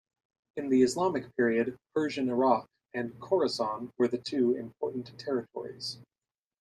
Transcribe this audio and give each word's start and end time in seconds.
In 0.55 0.69
the 0.69 0.81
Islamic 0.81 1.27
period, 1.37 1.77
"Persian 1.93 2.27
Iraq" 2.27 2.67
and 2.91 3.13
"Khorasan" 3.19 3.91
were 3.99 4.07
the 4.07 4.17
two 4.17 4.55
important 4.55 5.11
territories. 5.19 5.99